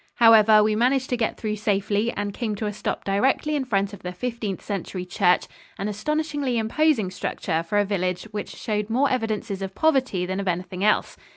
[0.15, 3.93] However, we managed to get through safely and came to a stop directly in front
[3.93, 5.45] of the Fifteenth Century church,
[5.77, 10.47] an astonishingly imposing structure for a village which showed more evidences of poverty than of
[10.47, 11.17] anything else.